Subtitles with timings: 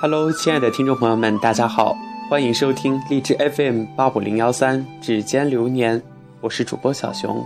[0.00, 1.96] Hello，亲爱的听众朋友们，大家好，
[2.30, 6.00] 欢迎收听荔枝 FM 八五零幺三指尖流年，
[6.40, 7.44] 我是主播小熊。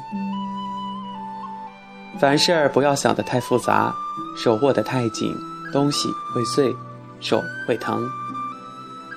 [2.20, 3.94] 凡事不要想得太复杂，
[4.36, 5.34] 手握得太紧，
[5.72, 6.70] 东西会碎，
[7.18, 8.06] 手会疼。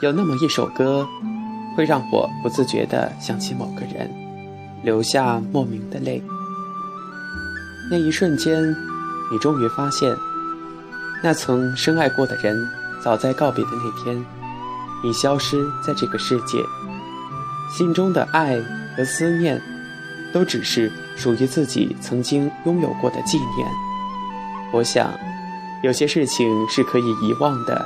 [0.01, 1.05] 有那么一首歌，
[1.75, 4.09] 会让我不自觉地想起某个人，
[4.83, 6.23] 流下莫名的泪。
[7.89, 8.75] 那一瞬间，
[9.31, 10.15] 你终于发现，
[11.23, 12.57] 那曾深爱过的人。
[13.03, 14.23] 早在告别的那天，
[15.03, 16.63] 已消失在这个世界。
[17.75, 18.61] 心中的爱
[18.95, 19.59] 和思念，
[20.31, 23.67] 都只是属于自己曾经拥有过的纪念。
[24.71, 25.11] 我想，
[25.81, 27.83] 有些事情是可以遗忘的，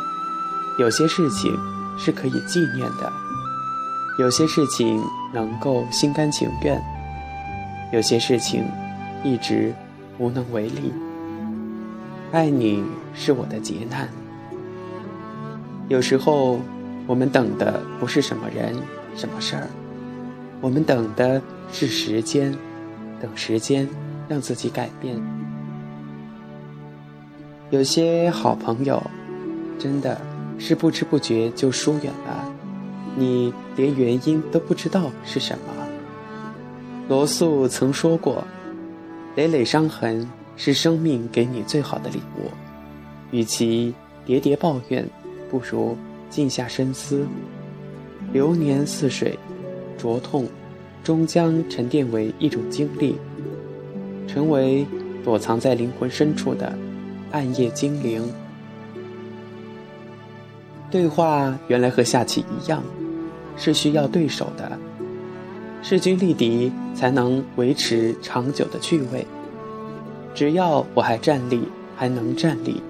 [0.79, 1.57] 有些事情
[1.97, 3.13] 是可以纪念的，
[4.17, 6.81] 有些事情能够心甘情愿，
[7.91, 8.63] 有些事情
[9.25, 9.73] 一直
[10.17, 10.93] 无能为力。
[12.31, 12.81] 爱你
[13.13, 14.07] 是我的劫难。
[15.89, 16.59] 有时候，
[17.05, 18.73] 我们等的不是什么人、
[19.17, 19.67] 什么事儿，
[20.61, 21.41] 我们等的
[21.71, 22.55] 是时间，
[23.21, 23.85] 等时间
[24.29, 25.21] 让自己改变。
[27.69, 29.03] 有些好朋友，
[29.77, 30.21] 真的
[30.57, 32.49] 是不知不觉就疏远了，
[33.15, 35.73] 你连原因都不知道是什么。
[37.07, 38.45] 罗素曾说过
[39.35, 42.49] ：“累累伤痕是生命给你最好的礼物，
[43.31, 43.93] 与其
[44.27, 45.07] 喋喋抱怨。”
[45.47, 45.95] 不如
[46.29, 47.25] 静下深思，
[48.33, 49.37] 流年似水，
[49.95, 50.47] 灼痛
[51.03, 53.15] 终将沉淀为一种经历，
[54.27, 54.85] 成为
[55.23, 56.75] 躲藏在灵魂深处的
[57.31, 58.27] 暗夜精灵。
[60.89, 62.83] 对话原来和下棋一样，
[63.57, 64.77] 是需要对手的，
[65.81, 69.25] 势均力敌才能维持长久的趣味。
[70.33, 72.81] 只要我还站立，还能站立，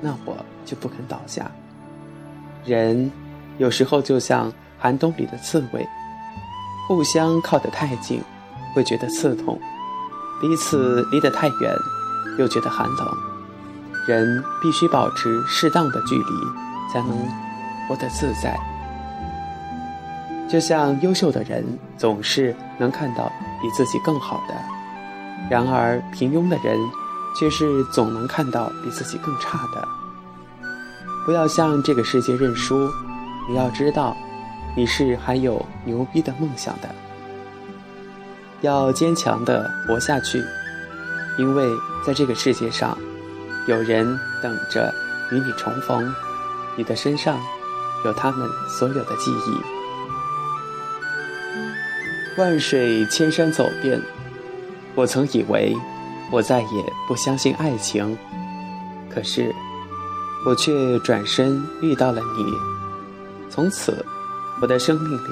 [0.00, 1.50] 那我就不肯倒下。
[2.64, 3.10] 人
[3.58, 5.86] 有时候就像寒冬里的刺猬，
[6.88, 8.22] 互相靠得太近，
[8.74, 9.58] 会觉得刺痛；
[10.40, 11.74] 彼此离得太远，
[12.38, 13.08] 又觉得寒冷。
[14.06, 17.10] 人必须保持适当的距离，才能
[17.88, 18.58] 活得自在。
[20.48, 21.64] 就像优秀的人
[21.98, 23.30] 总是能看到
[23.60, 24.54] 比自己更好的，
[25.50, 26.78] 然而平庸的人
[27.38, 29.88] 却是总能看到比自己更差的。
[31.24, 32.88] 不要向这个世界认输，
[33.48, 34.16] 你要知道，
[34.76, 36.88] 你是还有牛逼的梦想的。
[38.60, 40.42] 要坚强的活下去，
[41.38, 41.68] 因为
[42.06, 42.96] 在这个世界上，
[43.66, 44.06] 有人
[44.40, 44.94] 等着
[45.32, 46.14] 与你重逢，
[46.76, 47.36] 你的身上
[48.04, 49.75] 有他们所有的记忆。
[52.36, 54.00] 万水千山走遍，
[54.94, 55.74] 我曾以为
[56.30, 58.16] 我再也不相信爱情，
[59.08, 59.54] 可是。
[60.44, 62.44] 我却转身遇到了你，
[63.50, 64.06] 从此，
[64.62, 65.30] 我的生命里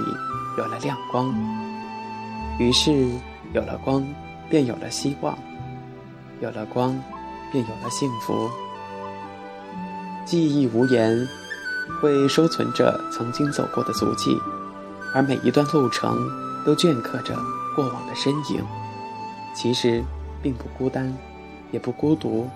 [0.59, 1.33] 有了亮光。
[2.59, 3.09] 于是，
[3.53, 4.05] 有了光，
[4.51, 5.33] 便有了希望；
[6.41, 7.01] 有了光，
[7.53, 8.51] 便有了幸福。
[10.25, 11.29] 记忆无言，
[12.01, 14.37] 会收存着曾经走过的足迹，
[15.15, 16.29] 而每一段路程
[16.65, 17.37] 都镌刻着
[17.75, 18.65] 过往的身影。
[19.55, 20.03] 其实，
[20.43, 21.13] 并不孤单，
[21.71, 22.49] 也不孤独，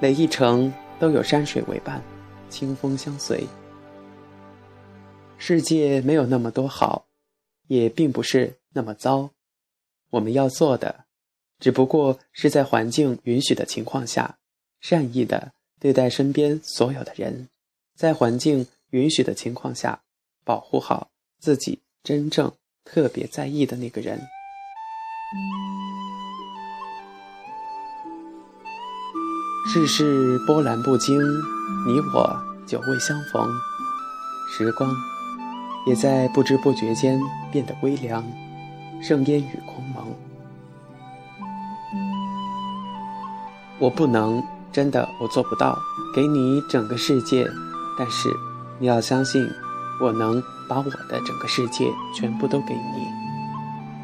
[0.00, 0.72] 每一程。
[0.98, 2.02] 都有山水为伴，
[2.48, 3.46] 清风相随。
[5.36, 7.04] 世界没有那么多好，
[7.66, 9.28] 也并不是那么糟。
[10.08, 11.04] 我们要做的，
[11.58, 14.38] 只不过是在环境允许的情况下，
[14.80, 17.50] 善意的对待身边所有的人，
[17.94, 20.00] 在环境允许的情况下，
[20.44, 22.50] 保护好自己真正
[22.86, 24.18] 特别在意的那个人。
[29.68, 31.20] 世事波澜不惊，
[31.86, 33.46] 你我久未相逢，
[34.56, 34.88] 时光
[35.86, 37.20] 也在不知不觉间
[37.52, 38.24] 变得微凉，
[39.02, 40.06] 剩烟雨空蒙。
[43.78, 45.76] 我不能，真的，我做不到
[46.14, 47.46] 给你整个世界，
[47.98, 48.30] 但是
[48.78, 49.46] 你要相信，
[50.00, 53.08] 我能把我的整个世界全部都给你，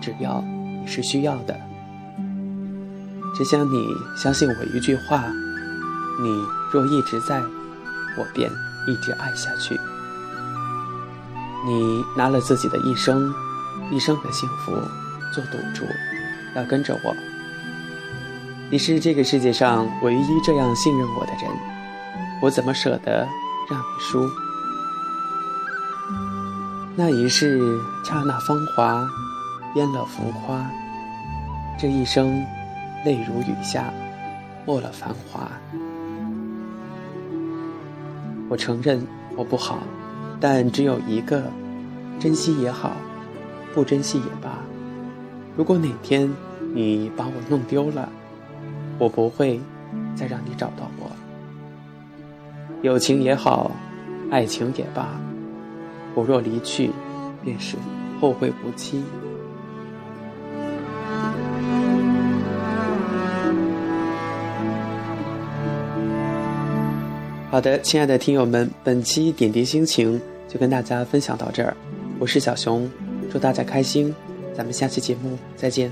[0.01, 1.59] 只要你是需要的，
[3.37, 5.25] 只想你相信我一句话。
[6.21, 6.29] 你
[6.71, 8.51] 若一直在，我便
[8.87, 9.81] 一直爱下去。
[11.67, 13.33] 你拿了自己的一生，
[13.91, 14.73] 一生的幸福
[15.33, 15.85] 做赌注，
[16.55, 17.17] 要跟着我。
[18.71, 21.51] 你是这个世界上唯一这样信任我的人，
[22.43, 23.27] 我怎么舍得
[23.71, 24.29] 让你输？
[26.95, 29.09] 那一世刹那芳华，
[29.77, 30.71] 淹了浮夸。
[31.79, 32.45] 这一生，
[33.03, 33.91] 泪如雨下，
[34.67, 35.51] 没了繁华。
[38.51, 39.79] 我承认我不好，
[40.39, 41.43] 但只有一个，
[42.21, 42.93] 珍惜也好，
[43.73, 44.59] 不珍惜也罢。
[45.57, 46.31] 如果哪天
[46.75, 48.07] 你把我弄丢了，
[48.99, 49.59] 我不会
[50.15, 51.11] 再让你找到我。
[52.83, 53.71] 友情也好，
[54.31, 55.09] 爱情也罢，
[56.15, 56.91] 我若离去，
[57.43, 57.77] 便是
[58.21, 59.03] 后会无期。
[67.51, 71.77] 好的，亲爱的听友们，本期点滴心情就跟大家分享到这儿。
[72.19, 72.91] 我是小熊，
[73.31, 74.15] 祝大家开心，
[74.55, 75.91] 咱们下期节目再见。